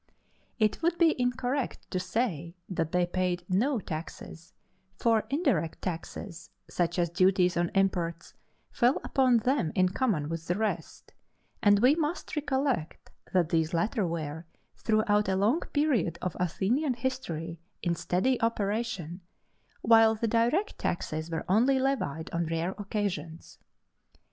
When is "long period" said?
15.35-16.17